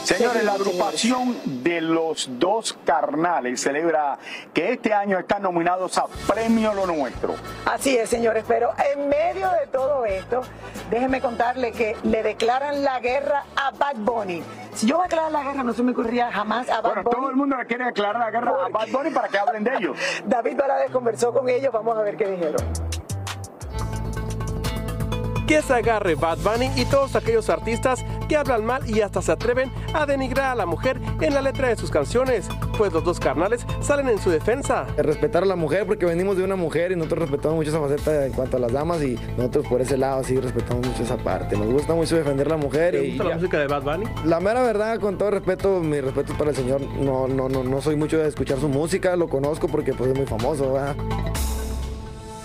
Señores, 0.03 0.43
la 0.43 0.53
agrupación 0.53 1.38
de 1.63 1.79
los 1.79 2.27
dos 2.39 2.75
carnales 2.86 3.62
celebra 3.62 4.17
que 4.53 4.74
este 4.74 4.93
año 4.93 5.17
están 5.20 5.43
nominados 5.43 5.98
a 5.98 6.05
Premio 6.27 6.74
Lo 6.74 6.86
Nuestro. 6.88 7.36
Así 7.65 7.96
es, 7.98 8.10
señores, 8.10 8.43
pero 8.48 8.72
en 8.93 9.08
medio 9.08 9.50
de 9.51 9.67
todo 9.72 10.05
esto, 10.05 10.41
déjenme 10.89 11.22
contarle 11.22 11.72
que 11.72 11.96
le 12.03 12.24
declaran 12.24 12.84
la 12.84 13.00
guerra 13.00 13.46
a 13.55 13.72
Bad 13.72 13.98
Bunny. 13.98 14.43
Si 14.74 14.88
yo 14.88 14.96
voy 14.98 15.03
a 15.03 15.08
declarar 15.08 15.31
la 15.31 15.43
guerra, 15.43 15.63
no 15.63 15.74
se 15.74 15.84
me 15.84 15.91
ocurriría 15.91 16.31
jamás 16.31 16.67
a 16.70 16.81
Bad 16.81 16.93
Bueno, 16.93 17.03
Bunny. 17.03 17.15
todo 17.15 17.29
el 17.29 17.36
mundo 17.36 17.58
le 17.58 17.65
quiere 17.67 17.86
declarar 17.86 18.20
la 18.20 18.31
guerra 18.31 18.53
a 18.65 18.70
Bad 18.70 18.88
Bunny 18.89 19.10
para 19.12 19.27
que 19.27 19.38
hablen 19.38 19.63
de 19.63 19.75
ellos. 19.77 19.98
David 20.25 20.58
Valadez 20.58 20.91
conversó 20.91 21.31
con 21.31 21.48
ellos, 21.48 21.72
vamos 21.72 21.98
a 21.98 22.01
ver 22.01 22.17
qué 22.17 22.25
dijeron. 22.27 22.62
que 25.48 25.62
se 25.62 25.74
agarre 25.74 26.15
Bad 26.15 26.38
Bunny 26.38 26.72
y 26.77 26.86
todos 26.86 27.13
aquellos 27.17 27.50
artistas 27.50 28.05
que 28.31 28.38
hablan 28.38 28.63
mal 28.63 28.89
y 28.89 29.01
hasta 29.01 29.21
se 29.21 29.29
atreven 29.33 29.69
a 29.93 30.05
denigrar 30.05 30.51
a 30.51 30.55
la 30.55 30.65
mujer 30.65 31.01
en 31.19 31.33
la 31.33 31.41
letra 31.41 31.67
de 31.67 31.75
sus 31.75 31.91
canciones, 31.91 32.47
pues 32.77 32.93
los 32.93 33.03
dos 33.03 33.19
carnales 33.19 33.65
salen 33.81 34.07
en 34.07 34.19
su 34.19 34.29
defensa. 34.29 34.88
Respetar 34.95 35.43
a 35.43 35.45
la 35.45 35.57
mujer 35.57 35.85
porque 35.85 36.05
venimos 36.05 36.38
de 36.38 36.45
una 36.45 36.55
mujer 36.55 36.93
y 36.93 36.95
nosotros 36.95 37.23
respetamos 37.23 37.57
mucho 37.57 37.71
esa 37.71 37.81
faceta 37.81 38.25
en 38.25 38.31
cuanto 38.31 38.55
a 38.55 38.61
las 38.61 38.71
damas 38.71 39.03
y 39.03 39.19
nosotros 39.35 39.67
por 39.67 39.81
ese 39.81 39.97
lado 39.97 40.23
sí 40.23 40.39
respetamos 40.39 40.88
mucho 40.88 41.03
esa 41.03 41.17
parte. 41.17 41.57
Nos 41.57 41.67
gusta 41.73 41.93
mucho 41.93 42.15
defender 42.15 42.47
a 42.47 42.51
la 42.51 42.57
mujer. 42.57 42.91
¿Te 42.93 43.05
y 43.05 43.09
gusta 43.09 43.23
la 43.25 43.29
ya. 43.31 43.35
música 43.35 43.59
de 43.59 43.67
Bad 43.67 43.81
Bunny? 43.83 44.05
La 44.23 44.39
mera 44.39 44.63
verdad, 44.63 44.97
con 45.01 45.17
todo 45.17 45.31
respeto, 45.31 45.81
mi 45.81 46.00
respeto 46.00 46.33
para 46.38 46.51
el 46.51 46.55
señor, 46.55 46.79
no, 46.79 47.27
no, 47.27 47.50
no, 47.50 47.65
no 47.65 47.81
soy 47.81 47.97
mucho 47.97 48.17
de 48.17 48.29
escuchar 48.29 48.59
su 48.61 48.69
música, 48.69 49.17
lo 49.17 49.27
conozco 49.27 49.67
porque 49.67 49.93
pues 49.93 50.09
es 50.11 50.17
muy 50.17 50.25
famoso, 50.25 50.71
¿verdad? 50.71 50.95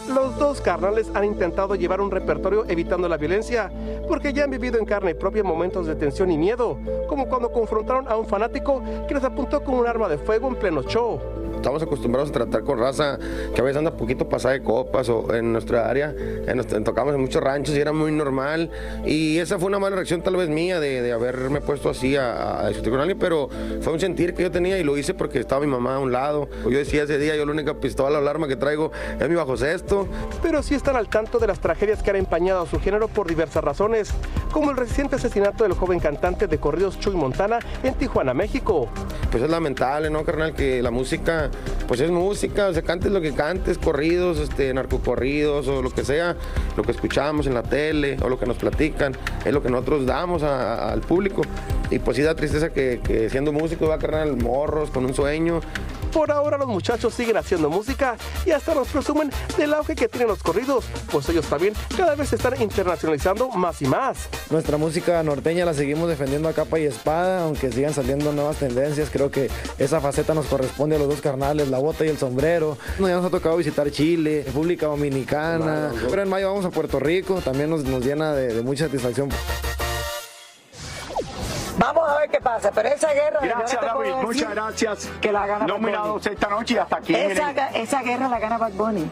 Los 0.08 0.38
dos 0.38 0.60
carnales 0.60 1.10
han 1.14 1.24
intentado 1.24 1.74
llevar 1.74 2.00
un 2.00 2.10
repertorio 2.10 2.64
evitando 2.68 3.08
la 3.08 3.16
violencia, 3.16 3.70
porque 4.06 4.32
ya 4.32 4.44
han 4.44 4.50
vivido 4.50 4.78
en 4.78 4.84
carne 4.84 5.14
propia 5.14 5.42
momentos 5.42 5.86
de 5.86 5.96
tensión 5.96 6.30
y 6.30 6.38
miedo, 6.38 6.78
como 7.08 7.28
cuando 7.28 7.50
confrontaron 7.50 8.06
a 8.08 8.16
un 8.16 8.26
fanático 8.26 8.82
que 9.08 9.14
les 9.14 9.24
apuntó 9.24 9.62
con 9.64 9.74
un 9.74 9.86
arma 9.86 10.08
de 10.08 10.18
fuego 10.18 10.48
en 10.48 10.56
pleno 10.56 10.82
show. 10.82 11.20
Estamos 11.56 11.82
acostumbrados 11.82 12.30
a 12.30 12.32
tratar 12.32 12.62
con 12.62 12.78
raza 12.78 13.18
que 13.54 13.60
a 13.60 13.64
veces 13.64 13.78
anda 13.78 13.90
poquito 13.90 14.28
pasada 14.28 14.54
de 14.54 14.62
copas 14.62 15.08
o 15.08 15.34
en 15.34 15.52
nuestra 15.52 15.88
área, 15.88 16.14
en 16.46 16.84
tocamos 16.84 17.14
en 17.14 17.20
muchos 17.20 17.42
ranchos 17.42 17.74
y 17.74 17.80
era 17.80 17.92
muy 17.92 18.12
normal. 18.12 18.70
Y 19.04 19.38
esa 19.38 19.58
fue 19.58 19.68
una 19.68 19.78
mala 19.78 19.96
reacción 19.96 20.22
tal 20.22 20.36
vez 20.36 20.48
mía 20.48 20.78
de, 20.80 21.02
de 21.02 21.12
haberme 21.12 21.60
puesto 21.60 21.90
así 21.90 22.16
a, 22.16 22.60
a 22.60 22.68
discutir 22.68 22.92
con 22.92 23.00
alguien, 23.00 23.18
pero 23.18 23.48
fue 23.80 23.92
un 23.92 24.00
sentir 24.00 24.34
que 24.34 24.42
yo 24.42 24.50
tenía 24.50 24.78
y 24.78 24.84
lo 24.84 24.96
hice 24.96 25.14
porque 25.14 25.40
estaba 25.40 25.60
mi 25.60 25.66
mamá 25.66 25.96
a 25.96 25.98
un 25.98 26.12
lado. 26.12 26.48
Yo 26.64 26.78
decía 26.78 27.02
ese 27.02 27.18
día, 27.18 27.36
yo 27.36 27.44
la 27.44 27.52
única 27.52 27.74
pistola 27.74 28.18
o 28.18 28.20
alarma 28.20 28.46
que 28.48 28.56
traigo 28.56 28.92
es 29.18 29.28
mi 29.28 29.34
bajo 29.34 29.56
sexto. 29.56 30.06
Pero 30.42 30.62
sí 30.62 30.74
están 30.74 30.96
al 30.96 31.08
tanto 31.08 31.38
de 31.38 31.46
las 31.46 31.58
tragedias 31.60 32.02
que 32.02 32.10
han 32.10 32.16
empañado 32.16 32.62
a 32.62 32.66
su 32.66 32.78
género 32.78 33.08
por 33.08 33.26
diversas 33.26 33.64
razones, 33.64 34.10
como 34.52 34.70
el 34.70 34.76
reciente 34.76 35.16
asesinato 35.16 35.64
del 35.64 35.72
joven 35.74 36.00
cantante 36.00 36.46
de 36.46 36.58
corridos 36.58 36.98
Chuy 37.00 37.14
Montana 37.14 37.58
en 37.82 37.94
Tijuana, 37.94 38.34
México. 38.34 38.88
Pues 39.30 39.42
es 39.42 39.50
lamentable, 39.50 40.10
¿no, 40.10 40.24
carnal? 40.24 40.54
Que 40.54 40.82
la 40.82 40.90
música, 40.90 41.45
pues 41.86 42.00
es 42.00 42.10
música, 42.10 42.68
o 42.68 42.72
sea, 42.72 42.82
cantes 42.82 43.12
lo 43.12 43.20
que 43.20 43.32
cantes, 43.32 43.78
corridos, 43.78 44.38
este, 44.38 44.72
narcocorridos 44.74 45.68
o 45.68 45.82
lo 45.82 45.90
que 45.90 46.04
sea, 46.04 46.36
lo 46.76 46.82
que 46.82 46.92
escuchamos 46.92 47.46
en 47.46 47.54
la 47.54 47.62
tele 47.62 48.16
o 48.22 48.28
lo 48.28 48.38
que 48.38 48.46
nos 48.46 48.56
platican, 48.56 49.16
es 49.44 49.52
lo 49.52 49.62
que 49.62 49.70
nosotros 49.70 50.06
damos 50.06 50.42
al 50.42 51.00
público. 51.00 51.42
Y 51.90 51.98
pues 51.98 52.16
sí 52.16 52.22
da 52.22 52.34
tristeza 52.34 52.70
que, 52.70 53.28
siendo 53.30 53.52
músico 53.52 53.88
va 53.88 53.96
a 53.96 53.98
carnal 53.98 54.36
morros 54.36 54.90
con 54.90 55.04
un 55.04 55.14
sueño. 55.14 55.60
Por 56.16 56.32
ahora 56.32 56.56
los 56.56 56.66
muchachos 56.66 57.12
siguen 57.12 57.36
haciendo 57.36 57.68
música 57.68 58.16
y 58.46 58.50
hasta 58.50 58.74
nos 58.74 58.88
presumen 58.88 59.30
del 59.58 59.74
auge 59.74 59.94
que 59.94 60.08
tienen 60.08 60.28
los 60.28 60.42
corridos, 60.42 60.86
pues 61.12 61.28
ellos 61.28 61.44
también 61.44 61.74
cada 61.94 62.14
vez 62.14 62.30
se 62.30 62.36
están 62.36 62.58
internacionalizando 62.62 63.50
más 63.50 63.82
y 63.82 63.84
más. 63.84 64.26
Nuestra 64.48 64.78
música 64.78 65.22
norteña 65.22 65.66
la 65.66 65.74
seguimos 65.74 66.08
defendiendo 66.08 66.48
a 66.48 66.54
capa 66.54 66.78
y 66.78 66.86
espada, 66.86 67.42
aunque 67.42 67.70
sigan 67.70 67.92
saliendo 67.92 68.32
nuevas 68.32 68.56
tendencias. 68.56 69.10
Creo 69.12 69.30
que 69.30 69.50
esa 69.78 70.00
faceta 70.00 70.32
nos 70.32 70.46
corresponde 70.46 70.96
a 70.96 70.98
los 70.98 71.08
dos 71.08 71.20
carnales, 71.20 71.68
la 71.68 71.80
bota 71.80 72.06
y 72.06 72.08
el 72.08 72.16
sombrero. 72.16 72.78
Nos 72.98 73.10
ya 73.10 73.16
nos 73.16 73.26
ha 73.26 73.30
tocado 73.30 73.58
visitar 73.58 73.90
Chile, 73.90 74.42
República 74.46 74.86
Dominicana. 74.86 75.92
Pero 76.08 76.22
en 76.22 76.30
mayo 76.30 76.48
vamos 76.48 76.64
a 76.64 76.70
Puerto 76.70 76.98
Rico, 76.98 77.42
también 77.42 77.68
nos, 77.68 77.84
nos 77.84 78.02
llena 78.02 78.32
de, 78.32 78.54
de 78.54 78.62
mucha 78.62 78.86
satisfacción. 78.86 79.28
Ver 82.26 82.30
qué 82.30 82.40
pasa, 82.40 82.72
pero 82.74 82.88
esa 82.88 83.12
guerra... 83.12 83.38
Gracias, 83.40 83.80
no 83.82 83.86
David. 83.86 84.12
Muchas 84.22 84.50
gracias. 84.50 85.08
Que 85.20 85.30
la 85.30 85.46
gana 85.46 85.66
Bad 85.66 85.68
Nominados 85.68 86.26
esta 86.26 86.48
noche 86.48 86.74
y 86.74 86.78
hasta 86.78 86.96
aquí. 86.96 87.14
Esa, 87.14 87.50
el- 87.50 87.76
esa 87.82 88.02
guerra 88.02 88.28
la 88.28 88.38
gana 88.40 88.58
Bad 88.58 88.72
Bunny. 88.72 89.08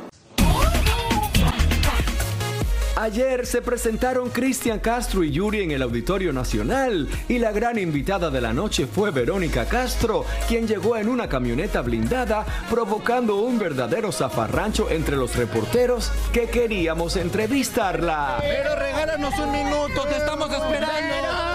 Ayer 2.97 3.44
se 3.47 3.61
presentaron 3.61 4.30
Cristian 4.30 4.78
Castro 4.78 5.23
y 5.25 5.30
Yuri 5.33 5.62
en 5.62 5.73
el 5.73 5.83
Auditorio 5.83 6.33
Nacional 6.33 7.09
y 7.28 7.38
la 7.38 7.50
gran 7.52 7.76
invitada 7.78 8.30
de 8.30 8.40
la 8.40 8.52
noche 8.52 8.87
fue 8.87 9.11
Verónica 9.11 9.66
Castro, 9.66 10.25
quien 10.49 10.66
llegó 10.68 10.97
en 10.97 11.09
una 11.09 11.28
camioneta 11.28 11.83
blindada 11.83 12.44
provocando 12.71 13.37
un 13.37 13.59
verdadero 13.59 14.11
zafarrancho 14.12 14.90
entre 14.90 15.16
los 15.16 15.35
reporteros 15.37 16.11
que 16.33 16.47
queríamos 16.49 17.16
entrevistarla. 17.16 18.38
Pero 18.40 18.75
regálanos 18.76 19.38
un 19.38 19.52
minuto, 19.52 20.02
te 20.09 20.16
estamos 20.16 20.50
esperando. 20.50 21.54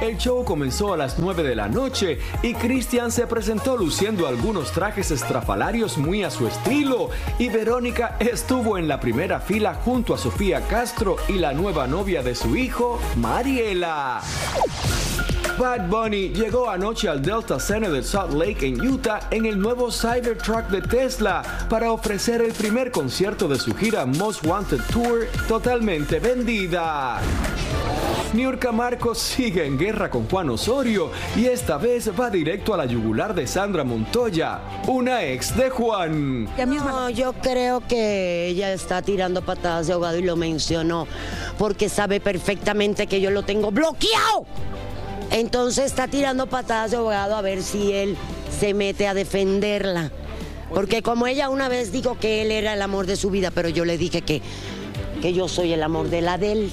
El 0.00 0.18
show 0.18 0.44
comenzó 0.44 0.92
a 0.92 0.96
las 0.96 1.18
9 1.18 1.42
de 1.42 1.56
la 1.56 1.68
noche 1.68 2.18
y 2.42 2.52
Cristian 2.54 3.10
se 3.10 3.26
presentó 3.26 3.76
luciendo 3.76 4.26
algunos 4.26 4.70
trajes 4.72 5.10
estrafalarios 5.10 5.96
muy 5.96 6.22
a 6.22 6.30
su 6.30 6.46
estilo 6.46 7.08
y 7.38 7.48
Verónica 7.48 8.16
estuvo 8.20 8.76
en 8.76 8.88
la 8.88 9.00
primera 9.00 9.40
fila 9.40 9.74
junto 9.74 10.12
a 10.12 10.18
Sofía 10.18 10.60
Castro 10.68 11.16
y 11.28 11.34
la 11.34 11.54
nueva 11.54 11.86
novia 11.86 12.22
de 12.22 12.34
su 12.34 12.56
hijo, 12.56 13.00
Mariela. 13.16 14.20
Bad 15.58 15.88
Bunny 15.88 16.28
llegó 16.28 16.68
anoche 16.68 17.08
al 17.08 17.22
Delta 17.22 17.58
Center 17.58 17.90
de 17.90 18.02
Salt 18.02 18.34
Lake 18.34 18.66
en 18.66 18.78
Utah 18.78 19.20
en 19.30 19.46
el 19.46 19.58
nuevo 19.58 19.90
Cybertruck 19.90 20.68
de 20.68 20.82
Tesla 20.82 21.42
para 21.70 21.90
ofrecer 21.90 22.42
el 22.42 22.52
primer 22.52 22.90
concierto 22.90 23.48
de 23.48 23.58
su 23.58 23.74
gira 23.74 24.04
Most 24.04 24.44
Wanted 24.44 24.82
Tour 24.92 25.26
totalmente 25.48 26.18
vendida. 26.20 27.22
Niurka 28.36 28.70
Marcos 28.70 29.16
sigue 29.16 29.64
en 29.64 29.78
guerra 29.78 30.10
con 30.10 30.28
Juan 30.28 30.50
Osorio 30.50 31.10
y 31.34 31.46
esta 31.46 31.78
vez 31.78 32.10
va 32.20 32.28
directo 32.28 32.74
a 32.74 32.76
la 32.76 32.84
yugular 32.84 33.34
de 33.34 33.46
Sandra 33.46 33.82
Montoya, 33.82 34.60
una 34.86 35.24
ex 35.24 35.56
de 35.56 35.70
Juan. 35.70 36.44
No, 36.44 37.08
yo 37.08 37.32
creo 37.32 37.80
que 37.88 38.48
ella 38.48 38.74
está 38.74 39.00
tirando 39.00 39.40
patadas 39.40 39.86
de 39.86 39.94
ahogado 39.94 40.18
y 40.18 40.22
lo 40.22 40.36
mencionó 40.36 41.08
porque 41.56 41.88
sabe 41.88 42.20
perfectamente 42.20 43.06
que 43.06 43.22
yo 43.22 43.30
lo 43.30 43.42
tengo 43.42 43.70
bloqueado. 43.70 44.44
Entonces 45.30 45.86
está 45.86 46.06
tirando 46.06 46.46
patadas 46.46 46.90
de 46.90 46.98
ahogado 46.98 47.36
a 47.36 47.40
ver 47.40 47.62
si 47.62 47.90
él 47.92 48.18
se 48.60 48.74
mete 48.74 49.08
a 49.08 49.14
defenderla. 49.14 50.10
Porque 50.68 51.00
como 51.00 51.26
ella 51.26 51.48
una 51.48 51.70
vez 51.70 51.90
dijo 51.90 52.18
que 52.18 52.42
él 52.42 52.50
era 52.50 52.74
el 52.74 52.82
amor 52.82 53.06
de 53.06 53.16
su 53.16 53.30
vida, 53.30 53.50
pero 53.50 53.70
yo 53.70 53.86
le 53.86 53.96
dije 53.96 54.20
que, 54.20 54.42
que 55.22 55.32
yo 55.32 55.48
soy 55.48 55.72
el 55.72 55.82
amor 55.82 56.10
de 56.10 56.20
la 56.20 56.36
de 56.36 56.52
él. 56.52 56.72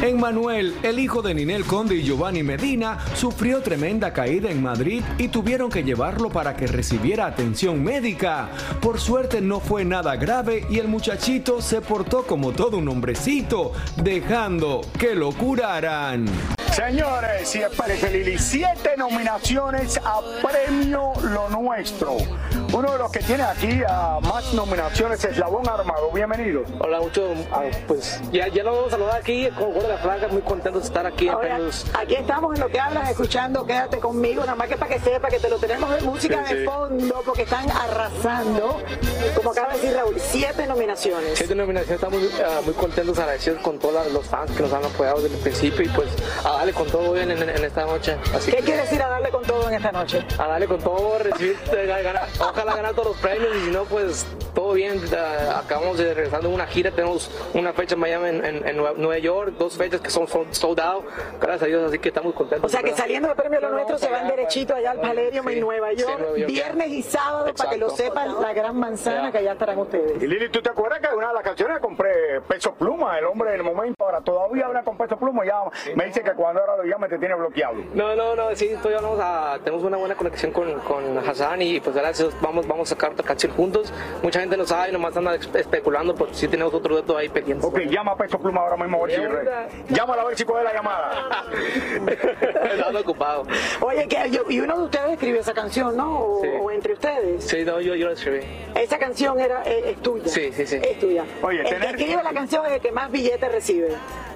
En 0.00 0.20
Manuel, 0.20 0.76
el 0.84 1.00
hijo 1.00 1.22
de 1.22 1.34
Ninel 1.34 1.64
Conde 1.64 1.96
y 1.96 2.04
Giovanni 2.04 2.44
Medina, 2.44 2.98
sufrió 3.16 3.60
tremenda 3.62 4.12
caída 4.12 4.48
en 4.48 4.62
Madrid 4.62 5.02
y 5.18 5.26
tuvieron 5.26 5.70
que 5.70 5.82
llevarlo 5.82 6.30
para 6.30 6.54
que 6.54 6.68
recibiera 6.68 7.26
atención 7.26 7.82
médica. 7.82 8.48
Por 8.80 9.00
suerte 9.00 9.40
no 9.40 9.58
fue 9.58 9.84
nada 9.84 10.14
grave 10.14 10.64
y 10.70 10.78
el 10.78 10.86
muchachito 10.86 11.60
se 11.60 11.80
portó 11.80 12.22
como 12.22 12.52
todo 12.52 12.78
un 12.78 12.88
hombrecito, 12.88 13.72
dejando 13.96 14.82
que 15.00 15.16
lo 15.16 15.32
curaran. 15.32 16.26
Señores, 16.82 17.56
y 17.56 17.62
espérense, 17.62 18.08
Lili, 18.08 18.38
siete 18.38 18.94
nominaciones 18.96 19.98
a 20.04 20.20
Premio 20.40 21.12
Lo 21.24 21.48
Nuestro. 21.48 22.16
Uno 22.72 22.92
de 22.92 22.98
los 22.98 23.10
que 23.10 23.18
tiene 23.18 23.42
aquí 23.42 23.80
a 23.88 24.20
más 24.20 24.54
nominaciones 24.54 25.24
es 25.24 25.38
Labón 25.38 25.68
Armado. 25.68 26.12
Bienvenido. 26.12 26.62
Hola, 26.78 27.00
mucho. 27.00 27.34
ah, 27.50 27.62
Pues 27.88 28.20
ya, 28.30 28.46
ya 28.46 28.62
lo 28.62 28.72
vamos 28.76 28.88
a 28.88 28.90
saludar 28.92 29.16
aquí 29.20 29.48
con 29.58 29.74
de 29.74 29.88
la 29.88 29.98
Franca, 29.98 30.28
muy 30.28 30.42
contentos 30.42 30.82
de 30.82 30.86
estar 30.86 31.04
aquí 31.04 31.26
en 31.26 31.34
Ahora, 31.34 31.58
aquí 31.98 32.14
estamos 32.14 32.54
en 32.54 32.60
lo 32.60 32.68
que 32.68 32.78
hablas, 32.78 33.10
escuchando, 33.10 33.66
quédate 33.66 33.98
conmigo, 33.98 34.42
nada 34.42 34.54
más 34.54 34.68
que 34.68 34.76
para 34.76 34.94
que 34.94 35.00
sepa 35.00 35.28
que 35.30 35.40
te 35.40 35.48
lo 35.48 35.58
tenemos 35.58 35.90
de 35.90 36.00
música 36.02 36.44
Sí, 36.46 36.54
de 36.54 36.60
sí. 36.60 36.64
fondo, 36.66 37.22
porque 37.24 37.42
están 37.42 37.68
arrasando. 37.72 38.80
Como 39.34 39.50
acaba 39.50 39.72
de 39.72 39.80
decir 39.80 39.96
Raúl, 39.96 40.14
siete 40.20 40.64
nominaciones. 40.66 41.32
Siete 41.36 41.54
nominaciones, 41.56 41.96
estamos 42.02 42.20
muy, 42.20 42.30
ah, 42.40 42.60
muy 42.64 42.74
contentos, 42.74 43.18
agradecidos 43.18 43.60
con 43.62 43.78
todos 43.80 44.12
los 44.12 44.24
fans 44.26 44.52
que 44.52 44.62
nos 44.62 44.72
han 44.72 44.84
apoyado 44.84 45.20
desde 45.22 45.34
el 45.36 45.42
principio 45.42 45.84
y 45.84 45.88
pues 45.88 46.08
a 46.44 46.50
darle 46.58 46.67
con 46.72 46.86
todo 46.88 47.12
bien 47.12 47.30
en, 47.30 47.42
en 47.42 47.64
esta 47.64 47.84
noche. 47.86 48.16
Así 48.34 48.50
¿Qué 48.50 48.58
que- 48.58 48.64
quiere 48.64 48.82
decir 48.82 49.02
a 49.02 49.08
darle 49.08 49.30
con 49.30 49.42
todo 49.44 49.68
en 49.68 49.74
esta 49.74 49.92
noche? 49.92 50.24
A 50.38 50.46
darle 50.46 50.66
con 50.66 50.78
todo, 50.80 51.18
recibir, 51.18 51.56
eh, 51.76 51.86
ganar- 51.86 52.28
ojalá 52.40 52.74
ganar 52.76 52.94
todos 52.94 53.08
los 53.08 53.16
premios 53.18 53.54
y 53.56 53.64
si 53.66 53.70
no, 53.70 53.84
pues 53.84 54.26
todo 54.54 54.72
bien. 54.72 55.00
Acabamos 55.54 55.98
de 55.98 56.14
regresar 56.14 56.40
de 56.42 56.48
una 56.48 56.66
gira, 56.66 56.90
tenemos 56.90 57.30
una 57.54 57.72
fecha 57.72 57.94
en 57.94 58.00
Miami, 58.00 58.28
en, 58.28 58.44
en- 58.44 58.68
en 58.68 58.76
Nue- 58.78 58.94
Nueva 58.96 59.18
York, 59.18 59.54
dos 59.58 59.76
fechas 59.76 60.00
que 60.00 60.10
son 60.10 60.26
sold 60.52 60.80
out, 60.80 61.04
gracias 61.40 61.62
a 61.62 61.66
Dios, 61.66 61.88
así 61.88 61.98
que 61.98 62.08
estamos 62.08 62.34
contentos. 62.34 62.70
O 62.70 62.72
sea 62.72 62.80
que 62.80 62.90
¿verdad? 62.90 62.98
saliendo 62.98 63.28
de 63.28 63.34
Premio 63.34 63.60
Lo 63.60 63.70
Nuestro 63.70 63.98
se 63.98 64.08
van 64.10 64.28
derechito 64.28 64.74
allá 64.74 64.92
al 64.92 65.00
Palladium 65.00 65.48
en 65.48 65.60
Nueva 65.60 65.92
York, 65.92 66.18
Nueva 66.18 66.36
York. 66.38 66.50
viernes 66.50 66.88
y 66.88 67.02
sábado, 67.02 67.52
para 67.56 67.70
que 67.70 67.76
lo 67.76 67.90
sepan, 67.90 68.40
la 68.40 68.52
gran 68.52 68.76
manzana 68.76 69.30
que 69.32 69.38
allá 69.38 69.52
estarán 69.52 69.78
ustedes. 69.78 70.22
Y 70.22 70.26
Lili, 70.26 70.48
¿tú 70.50 70.60
te 70.62 70.70
acuerdas 70.70 71.00
que 71.00 71.14
una 71.14 71.28
de 71.28 71.34
las 71.34 71.42
canciones 71.42 71.78
compré 71.80 72.40
Peso 72.48 72.74
Pluma, 72.74 73.18
el 73.18 73.24
hombre 73.26 73.52
del 73.52 73.62
momento? 73.62 74.04
Ahora 74.04 74.20
todavía 74.20 74.66
habla 74.66 74.82
con 74.82 74.96
Peso 74.96 75.16
Pluma 75.18 75.44
y 75.44 75.48
ya 75.48 75.60
me 75.94 76.06
dice 76.06 76.22
que 76.22 76.32
cuando 76.32 76.47
ahora 76.56 76.76
lo 76.76 76.84
llame 76.84 77.08
te 77.08 77.18
tiene 77.18 77.34
bloqueado. 77.34 77.74
No, 77.94 78.14
no, 78.16 78.34
no, 78.36 78.54
sí, 78.54 78.70
todavía 78.82 79.00
vamos 79.00 79.18
a, 79.22 79.58
tenemos 79.64 79.84
una 79.84 79.96
buena 79.96 80.14
conexión 80.14 80.52
con, 80.52 80.78
con 80.80 81.18
Hassan 81.18 81.62
y 81.62 81.80
pues 81.80 81.94
gracias, 81.96 82.30
vamos, 82.40 82.66
vamos 82.66 82.90
a 82.90 82.94
sacar 82.94 83.12
otra 83.12 83.24
canción 83.26 83.52
juntos. 83.52 83.92
Mucha 84.22 84.40
gente 84.40 84.56
no 84.56 84.64
sabe, 84.66 84.92
nomás 84.92 85.16
anda 85.16 85.34
espe- 85.36 85.60
especulando, 85.60 86.14
pero 86.14 86.32
sí 86.32 86.48
tenemos 86.48 86.72
otro 86.74 86.94
dato 86.96 87.16
ahí 87.16 87.28
pendiente. 87.28 87.66
Ok, 87.66 87.78
llama 87.88 88.12
a 88.12 88.16
Peso 88.16 88.38
Pluma 88.38 88.60
ahora 88.62 88.76
mismo 88.76 89.02
a 89.02 89.06
ver 89.06 89.16
si 89.88 89.94
Llámala 89.94 90.22
a 90.22 90.24
ver 90.26 90.36
si 90.36 90.44
coge 90.44 90.64
la 90.64 90.72
llamada. 90.72 91.44
Ando 92.86 93.00
ocupado. 93.00 93.46
Oye, 93.80 94.06
que 94.08 94.30
yo- 94.30 94.44
y 94.48 94.60
uno 94.60 94.76
de 94.78 94.84
ustedes 94.84 95.12
escribió 95.12 95.40
esa 95.40 95.54
canción, 95.54 95.96
¿no? 95.96 96.18
O, 96.20 96.40
Sí. 96.42 96.48
o 96.60 96.70
entre 96.70 96.92
ustedes. 96.94 97.44
Sí, 97.44 97.64
no, 97.64 97.80
yo, 97.80 97.94
yo 97.94 98.06
lo 98.06 98.12
escribí. 98.12 98.40
Esa 98.74 98.98
canción 98.98 99.38
era, 99.40 99.62
es, 99.62 99.84
es 99.86 100.02
tuya. 100.02 100.28
Sí, 100.28 100.50
sí, 100.52 100.66
sí. 100.66 100.76
Es 100.82 100.98
tuya. 101.00 101.24
Oye, 101.42 101.60
el 101.60 101.64
que 101.66 101.72
tener- 101.74 101.88
escribe 101.96 102.22
la 102.22 102.32
canción 102.32 102.66
es 102.66 102.72
el 102.72 102.80
que 102.80 102.92
más 102.92 103.10
billetes 103.10 103.50
recibe. 103.52 103.88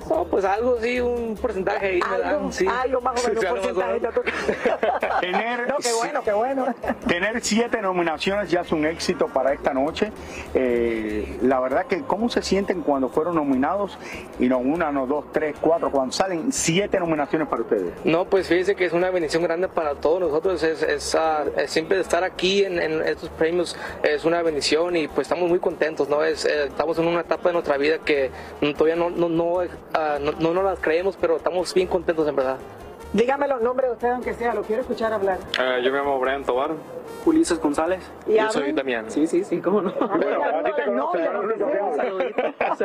No, 0.09 0.25
pues 0.25 0.44
algo, 0.44 0.78
sí, 0.80 1.00
un 1.00 1.37
porcentaje 1.40 1.87
ahí 1.87 2.00
me 2.11 2.18
dan, 2.18 2.35
Algo, 2.37 2.52
sí. 2.52 2.66
algo 2.66 3.00
más 3.00 3.25
o 3.25 3.28
menos, 3.28 3.40
Sí, 3.42 3.47
un 3.50 3.59
algo 3.59 3.75
porcentaje. 3.75 4.00
menos. 4.00 4.14
Tener, 5.21 5.68
No, 5.68 5.76
qué 5.78 5.92
bueno, 5.92 6.23
qué 6.25 6.32
bueno. 6.32 6.66
Tener 7.06 7.41
siete 7.43 7.80
nominaciones 7.82 8.50
ya 8.50 8.60
es 8.60 8.73
un 8.73 8.84
éxito 8.86 9.28
para 9.28 9.52
esta 9.52 9.73
noche. 9.73 10.12
Eh, 10.54 11.38
la 11.43 11.60
verdad 11.60 11.86
que, 11.86 12.02
¿cómo 12.02 12.28
se 12.28 12.43
sienten 12.43 12.82
cuando 12.82 13.08
fueron 13.08 13.36
nominados? 13.36 13.99
Y 14.38 14.49
no 14.49 14.58
una, 14.58 14.91
no 14.93 15.06
dos, 15.06 15.26
tres, 15.32 15.56
cuatro, 15.60 15.91
cuando 15.91 16.12
salen 16.12 16.52
siete 16.52 16.99
nominaciones 16.99 17.49
para 17.49 17.62
ustedes. 17.62 17.93
No, 18.04 18.25
pues 18.26 18.49
fíjese 18.49 18.75
que 18.75 18.84
es 18.86 18.93
una 18.93 19.10
bendición 19.10 19.43
grande 19.43 19.69
para 19.69 19.95
todos 19.95 20.21
nosotros. 20.21 20.62
Es, 20.62 20.82
es, 20.82 21.17
es 21.56 21.71
siempre 21.71 22.00
estar 22.00 22.25
aquí 22.25 22.65
en, 22.65 22.80
en 22.80 23.02
estos 23.02 23.28
premios 23.30 23.76
es 24.02 24.25
una 24.25 24.43
bendición 24.43 24.97
y 24.97 25.08
pues 25.08 25.26
estamos 25.26 25.49
muy 25.49 25.58
contentos, 25.58 26.08
¿no? 26.08 26.23
Es, 26.25 26.45
eh, 26.45 26.65
estamos 26.65 26.99
en 26.99 27.06
una 27.06 27.21
etapa 27.21 27.49
de 27.49 27.52
nuestra 27.54 27.76
vida 27.76 27.99
que 27.99 28.30
todavía 28.76 28.97
no, 28.97 29.10
no, 29.10 29.28
no, 29.28 29.62
ah, 29.95 30.19
no, 30.21 30.55
no 30.55 30.63
las 30.63 30.78
creemos, 30.78 31.17
pero 31.21 31.37
estamos 31.37 31.73
bien 31.75 31.89
contentos 31.89 32.26
en 32.28 32.37
verdad. 32.37 32.59
Dígame 33.13 33.47
los 33.47 33.61
nombres 33.61 33.91
de 33.91 33.93
ustedes, 33.93 34.15
aunque 34.15 34.33
sea, 34.33 34.55
lo 34.55 34.63
quiero 34.63 34.81
escuchar 34.83 35.13
hablar. 35.13 35.39
yo 35.83 35.93
me 35.93 35.99
llamo 35.99 36.19
Brian 36.19 36.45
Tobar. 36.45 36.71
Ulises 37.25 37.61
González. 37.61 38.02
¿Y 38.26 38.35
yo 38.35 38.50
soy 38.50 38.73
Damián. 38.73 39.11
Sí, 39.11 39.26
sí, 39.26 39.45
sí, 39.45 39.61
cómo 39.61 39.83
no. 39.83 39.93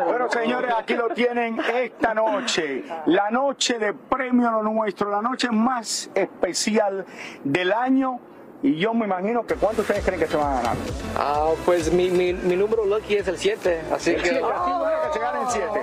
Bueno, 0.05 0.29
señores, 0.29 0.73
aquí 0.77 0.95
lo 0.95 1.09
tienen 1.09 1.59
esta 1.73 2.13
noche, 2.13 2.83
la 3.05 3.31
noche 3.31 3.79
de 3.79 3.93
Premio 3.93 4.51
Lo 4.51 4.63
Nuestro, 4.63 5.09
la 5.09 5.21
noche 5.21 5.49
más 5.49 6.11
especial 6.13 7.05
del 7.43 7.71
año. 7.71 8.19
Y 8.63 8.75
yo 8.79 8.91
me 8.93 9.05
imagino 9.05 9.45
que 9.45 9.53
cuánto 9.55 9.81
ustedes 9.83 10.03
creen 10.03 10.19
que 10.19 10.25
se 10.27 10.35
van 10.35 10.51
a 10.51 10.55
ganar. 10.57 10.75
Ah, 11.15 11.49
pues 11.63 11.91
mi, 11.93 12.09
mi, 12.09 12.33
mi 12.33 12.55
número 12.55 12.85
lucky 12.85 13.15
es 13.17 13.27
el 13.27 13.37
7, 13.37 13.81
así 13.93 14.11
El 14.11 14.21
que... 14.23 14.29
siete, 14.29 14.43
así 14.43 14.71
que 15.07 15.13
se 15.13 15.19
ganen 15.19 15.47
siete. 15.49 15.81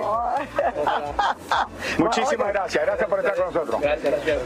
Muchísimas 1.97 2.47
gracias, 2.49 2.85
gracias 2.85 3.09
por 3.09 3.19
estar 3.19 3.35
con 3.35 3.45
nosotros. 3.45 3.81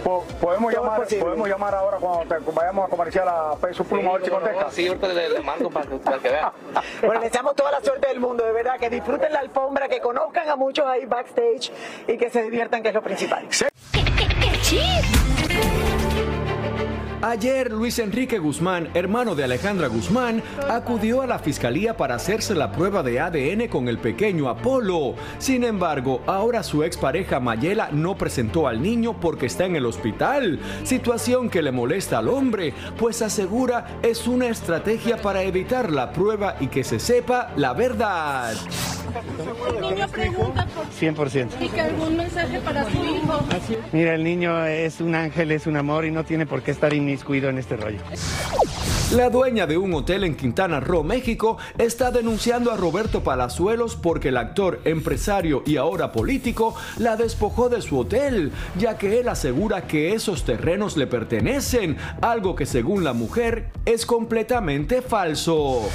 Po- 0.04 0.24
Podemos 0.40 0.72
llamar, 0.74 1.02
podemos 1.20 1.50
llamar 1.50 1.74
ahora 1.76 1.98
cuando 1.98 2.36
te- 2.36 2.52
vayamos 2.52 2.86
a 2.86 2.90
comercial 2.90 3.28
a 3.28 3.56
Peso 3.56 3.84
Pluma 3.84 4.12
a 4.12 4.14
ver 4.14 4.24
si 4.26 4.30
contesta. 4.30 4.72
Sí, 4.72 4.88
ahorita 4.88 5.08
le, 5.08 5.30
le 5.30 5.40
mando 5.42 5.70
para, 5.72 5.88
que- 5.88 5.96
para 5.98 6.18
que 6.20 6.30
vea. 6.30 6.54
Bueno, 7.02 7.14
les 7.22 7.32
deseamos 7.32 7.56
toda 7.56 7.72
la 7.72 7.82
suerte 7.82 8.08
del 8.10 8.20
mundo, 8.20 8.46
de 8.46 8.52
verdad, 8.52 8.78
que 8.80 8.90
disfruten 8.92 9.34
la 9.34 9.40
alfombra, 9.40 9.88
que 9.88 10.00
conozcan 10.02 10.48
a 10.50 10.56
muchos 10.56 10.86
ahí 10.86 11.06
backstage 11.06 11.72
y 12.08 12.16
que 12.18 12.30
se 12.30 12.44
diviertan, 12.44 12.84
que 12.84 12.90
es 12.90 12.94
lo 12.96 13.02
principal. 13.02 13.48
Ayer 17.22 17.70
Luis 17.70 18.00
Enrique 18.00 18.40
Guzmán, 18.40 18.88
hermano 18.94 19.36
de 19.36 19.44
Alejandra 19.44 19.88
Guzmán, 19.88 20.42
acudió 20.70 21.22
a 21.22 21.28
la 21.28 21.38
fiscalía 21.38 21.98
para 21.98 22.16
hacerse 22.16 22.56
la 22.56 22.72
prueba 22.72 23.04
de 23.04 23.20
ADN 23.20 23.68
con 23.68 23.90
el 23.90 23.98
pequeño 23.98 24.48
Apolo. 24.48 25.16
Sin 25.38 25.66
embargo, 25.66 26.22
ahora 26.28 26.64
su 26.64 26.82
expareja 26.82 27.42
Mayela 27.42 27.90
no 27.92 28.18
presentó 28.18 28.70
al 28.70 28.82
niño 28.82 29.20
porque 29.20 29.48
está 29.48 29.66
en 29.66 29.76
el 29.76 29.86
hospital, 29.86 30.62
situación 30.84 31.50
que 31.50 31.62
le 31.62 31.74
molesta 31.74 32.20
al 32.20 32.30
hombre, 32.30 32.74
pues 32.98 33.22
asegura 33.22 34.00
es 34.02 34.26
una 34.26 34.48
estrategia 34.48 35.18
para 35.18 35.44
evitar 35.44 35.92
la 35.92 36.14
prueba 36.14 36.56
y 36.62 36.68
que 36.68 36.86
se 36.86 37.00
sepa 37.02 37.52
la 37.58 37.74
verdad. 37.74 38.54
El 39.76 39.96
niño 39.96 40.08
pregunta 40.08 40.68
por 40.76 40.86
100%. 40.88 41.48
si 41.60 41.70
que 41.70 41.82
algún 41.82 42.18
mensaje 42.18 42.60
para 42.60 42.84
su 42.90 42.98
hijo. 43.04 43.40
Mira, 43.92 44.16
el 44.16 44.24
niño 44.24 44.66
es 44.66 45.02
un 45.02 45.16
ángel, 45.16 45.52
es 45.52 45.68
un 45.68 45.78
amor 45.78 46.06
y 46.06 46.12
no 46.12 46.24
tiene 46.24 46.46
por 46.46 46.62
qué 46.62 46.72
estar 46.72 46.94
inmiscuido 46.94 47.50
en 47.50 47.58
este 47.58 47.76
rollo. 47.76 48.00
La 49.16 49.32
dueña 49.32 49.66
de 49.66 49.76
un 49.76 49.92
hotel 49.96 50.24
en 50.24 50.36
Quintana 50.36 50.80
Roo, 50.80 51.04
México, 51.04 51.58
está 51.80 52.12
denunciando 52.12 52.72
a 52.72 52.78
Roberto 52.78 53.24
Palazuelos 53.24 53.96
porque 53.96 54.28
el 54.28 54.38
actor, 54.38 54.82
empresario 54.84 55.64
y 55.66 55.78
ahora 55.78 56.12
político 56.12 56.76
la 57.00 57.16
despojó 57.16 57.70
de 57.70 57.82
su 57.82 57.98
hotel, 57.98 58.52
ya 58.78 59.00
que 59.00 59.20
él 59.20 59.28
asegura 59.28 59.88
que 59.88 60.14
esos 60.14 60.44
terrenos 60.44 60.96
le 60.96 61.08
pertenecen, 61.08 61.98
algo 62.22 62.56
que 62.56 62.68
según 62.68 63.04
la 63.04 63.14
mujer 63.14 63.72
es 63.84 64.06
completamente 64.06 65.02
falso. 65.02 65.90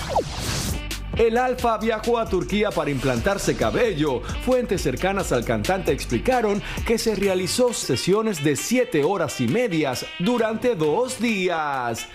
El 1.17 1.39
Alfa 1.39 1.79
viajó 1.79 2.19
a 2.19 2.29
Turquía 2.29 2.71
para 2.71 2.91
implantarse 2.91 3.57
cabello. 3.57 4.21
Fuentes 4.45 4.83
cercanas 4.83 5.31
al 5.31 5.45
cantante 5.45 5.93
explicaron 5.93 6.61
que 6.85 6.99
se 6.99 7.15
realizó 7.15 7.73
sesiones 7.73 8.43
de 8.43 8.57
7 8.57 9.05
horas 9.05 9.41
y 9.41 9.47
medias 9.47 10.05
durante 10.19 10.75
dos 10.75 11.21
días. 11.21 12.09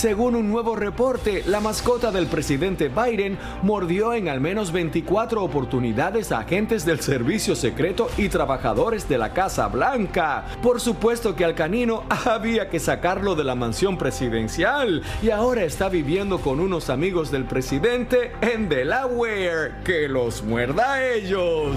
Según 0.00 0.34
un 0.34 0.48
nuevo 0.48 0.76
reporte, 0.76 1.42
la 1.44 1.60
mascota 1.60 2.10
del 2.10 2.26
presidente 2.26 2.88
Biden 2.88 3.36
mordió 3.62 4.14
en 4.14 4.30
al 4.30 4.40
menos 4.40 4.72
24 4.72 5.44
oportunidades 5.44 6.32
a 6.32 6.38
agentes 6.38 6.86
del 6.86 7.00
servicio 7.00 7.54
secreto 7.54 8.08
y 8.16 8.30
trabajadores 8.30 9.06
de 9.10 9.18
la 9.18 9.34
Casa 9.34 9.68
Blanca. 9.68 10.46
Por 10.62 10.80
supuesto 10.80 11.36
que 11.36 11.44
al 11.44 11.54
canino 11.54 12.04
había 12.24 12.70
que 12.70 12.80
sacarlo 12.80 13.34
de 13.34 13.44
la 13.44 13.54
mansión 13.54 13.98
presidencial 13.98 15.02
y 15.22 15.28
ahora 15.28 15.64
está 15.64 15.90
viviendo 15.90 16.38
con 16.38 16.60
unos 16.60 16.88
amigos 16.88 17.30
del 17.30 17.44
presidente 17.44 18.32
en 18.40 18.70
Delaware. 18.70 19.82
¡Que 19.84 20.08
los 20.08 20.42
muerda 20.42 20.94
a 20.94 21.06
ellos! 21.12 21.76